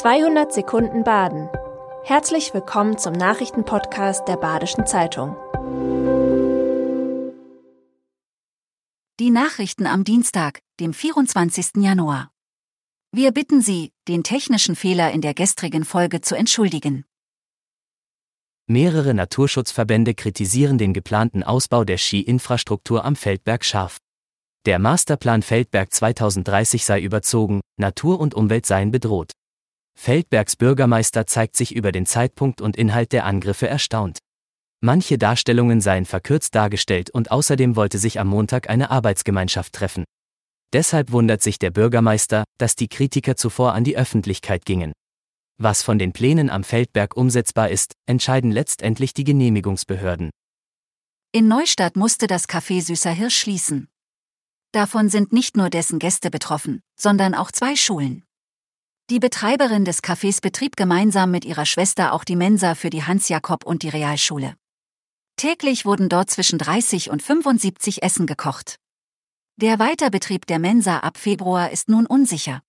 [0.00, 1.50] 200 Sekunden Baden.
[2.04, 5.36] Herzlich willkommen zum Nachrichtenpodcast der Badischen Zeitung.
[9.20, 11.82] Die Nachrichten am Dienstag, dem 24.
[11.82, 12.30] Januar.
[13.12, 17.04] Wir bitten Sie, den technischen Fehler in der gestrigen Folge zu entschuldigen.
[18.68, 23.98] Mehrere Naturschutzverbände kritisieren den geplanten Ausbau der Ski-Infrastruktur am Feldberg scharf.
[24.64, 29.32] Der Masterplan Feldberg 2030 sei überzogen, Natur und Umwelt seien bedroht.
[30.02, 34.18] Feldbergs Bürgermeister zeigt sich über den Zeitpunkt und Inhalt der Angriffe erstaunt.
[34.80, 40.04] Manche Darstellungen seien verkürzt dargestellt und außerdem wollte sich am Montag eine Arbeitsgemeinschaft treffen.
[40.72, 44.94] Deshalb wundert sich der Bürgermeister, dass die Kritiker zuvor an die Öffentlichkeit gingen.
[45.58, 50.30] Was von den Plänen am Feldberg umsetzbar ist, entscheiden letztendlich die Genehmigungsbehörden.
[51.32, 53.88] In Neustadt musste das Café Süßer Hirsch schließen.
[54.72, 58.24] Davon sind nicht nur dessen Gäste betroffen, sondern auch zwei Schulen.
[59.10, 63.66] Die Betreiberin des Cafés betrieb gemeinsam mit ihrer Schwester auch die Mensa für die Hans-Jakob
[63.66, 64.54] und die Realschule.
[65.34, 68.76] Täglich wurden dort zwischen 30 und 75 Essen gekocht.
[69.56, 72.62] Der Weiterbetrieb der Mensa ab Februar ist nun unsicher.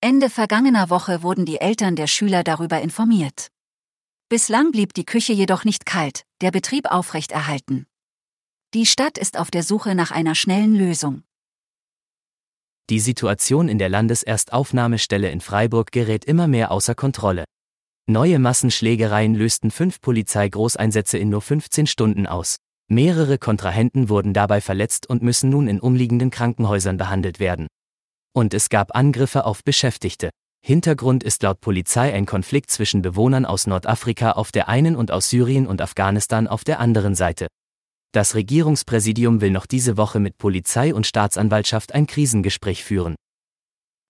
[0.00, 3.48] Ende vergangener Woche wurden die Eltern der Schüler darüber informiert.
[4.30, 7.86] Bislang blieb die Küche jedoch nicht kalt, der Betrieb aufrechterhalten.
[8.72, 11.24] Die Stadt ist auf der Suche nach einer schnellen Lösung.
[12.90, 17.44] Die Situation in der Landeserstaufnahmestelle in Freiburg gerät immer mehr außer Kontrolle.
[18.06, 22.56] Neue Massenschlägereien lösten fünf Polizeigroßeinsätze in nur 15 Stunden aus.
[22.90, 27.66] Mehrere Kontrahenten wurden dabei verletzt und müssen nun in umliegenden Krankenhäusern behandelt werden.
[28.32, 30.30] Und es gab Angriffe auf Beschäftigte.
[30.64, 35.28] Hintergrund ist laut Polizei ein Konflikt zwischen Bewohnern aus Nordafrika auf der einen und aus
[35.28, 37.48] Syrien und Afghanistan auf der anderen Seite.
[38.12, 43.14] Das Regierungspräsidium will noch diese Woche mit Polizei und Staatsanwaltschaft ein Krisengespräch führen.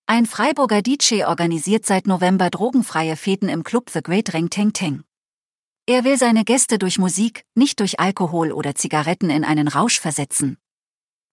[0.06, 5.02] Ein Freiburger DJ organisiert seit November drogenfreie Feten im Club The Great Reng Teng Teng.
[5.86, 10.58] Er will seine Gäste durch Musik, nicht durch Alkohol oder Zigaretten in einen Rausch versetzen.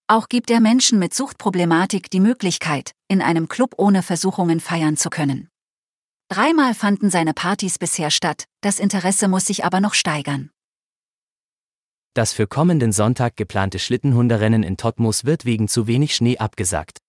[0.08, 5.10] Auch gibt er Menschen mit Suchtproblematik die Möglichkeit, in einem Club ohne Versuchungen feiern zu
[5.10, 5.50] können.
[6.30, 10.52] Dreimal fanden seine Partys bisher statt, das Interesse muss sich aber noch steigern.
[12.16, 17.00] Das für kommenden Sonntag geplante Schlittenhunderennen in Totmus wird wegen zu wenig Schnee abgesagt.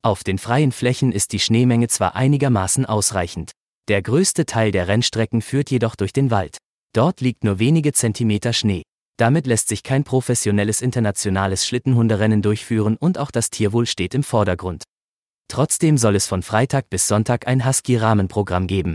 [0.00, 3.50] Auf den freien Flächen ist die Schneemenge zwar einigermaßen ausreichend.
[3.88, 6.58] Der größte Teil der Rennstrecken führt jedoch durch den Wald.
[6.94, 8.84] Dort liegt nur wenige Zentimeter Schnee.
[9.16, 14.84] Damit lässt sich kein professionelles internationales Schlittenhunderennen durchführen und auch das Tierwohl steht im Vordergrund.
[15.48, 18.94] Trotzdem soll es von Freitag bis Sonntag ein Husky-Rahmenprogramm geben.